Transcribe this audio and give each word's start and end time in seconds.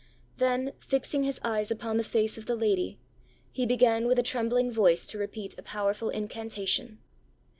Then, 0.37 0.71
fixing 0.79 1.25
his 1.25 1.39
eyes 1.43 1.69
upon 1.69 1.97
the 1.97 2.03
face 2.03 2.35
of 2.35 2.47
the 2.47 2.55
lady, 2.55 2.97
he 3.51 3.67
began 3.67 4.07
with 4.07 4.17
a 4.17 4.23
trembling 4.23 4.71
voice 4.71 5.05
to 5.05 5.19
repeat 5.19 5.55
a 5.59 5.61
powerful 5.61 6.09
incantation. 6.09 6.97